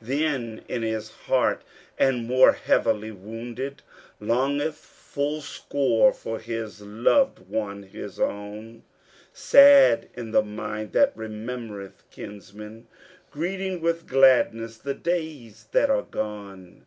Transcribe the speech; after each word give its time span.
Then 0.00 0.62
in 0.68 0.80
his 0.80 1.10
heart 1.10 1.60
the 1.98 2.12
more 2.14 2.52
heavily 2.54 3.10
wounded, 3.10 3.82
Longeth 4.20 4.76
full 4.76 5.42
sore 5.42 6.14
for 6.14 6.38
his 6.38 6.80
loved 6.80 7.40
one, 7.40 7.82
his 7.82 8.18
own, 8.18 8.84
Sad 9.34 10.08
is 10.14 10.32
the 10.32 10.42
mind 10.42 10.92
that 10.92 11.12
remembereth 11.14 12.04
kinsmen, 12.10 12.86
Greeting 13.30 13.82
with 13.82 14.06
gladness 14.06 14.78
the 14.78 14.94
days 14.94 15.66
that 15.72 15.90
are 15.90 16.00
gone. 16.10 16.86